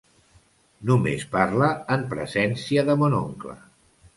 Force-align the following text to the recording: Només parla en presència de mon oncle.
Només 0.91 1.27
parla 1.35 1.69
en 1.97 2.07
presència 2.15 2.89
de 2.89 2.97
mon 3.03 3.17
oncle. 3.23 3.59